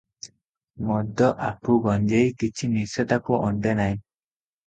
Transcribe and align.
ମଦ, 0.85 1.27
ଆପୁ, 1.47 1.75
ଗଞ୍ଜେଇ 1.83 2.33
କିଛି 2.43 2.69
ନିଶା 2.71 3.07
ତାକୁ 3.13 3.39
ଅଣ୍ଟେ 3.51 3.77
ନାହିଁ। 3.81 4.01